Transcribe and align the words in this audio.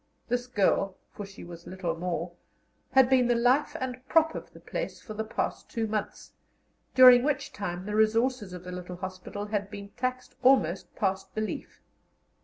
This 0.27 0.47
girl 0.47 0.95
for 1.11 1.27
she 1.27 1.43
was 1.43 1.67
little 1.67 1.95
more 1.95 2.31
had 2.93 3.07
been 3.07 3.27
the 3.27 3.35
life 3.35 3.77
and 3.79 4.03
prop 4.07 4.33
of 4.33 4.51
the 4.51 4.59
place 4.59 4.99
for 4.99 5.13
the 5.13 5.23
past 5.23 5.69
two 5.69 5.85
months, 5.85 6.31
during 6.95 7.21
which 7.21 7.53
time 7.53 7.85
the 7.85 7.93
resources 7.93 8.51
of 8.51 8.63
the 8.63 8.71
little 8.71 8.95
hospital 8.95 9.45
had 9.45 9.69
been 9.69 9.89
taxed 9.89 10.33
almost 10.41 10.95
past 10.95 11.35
belief. 11.35 11.81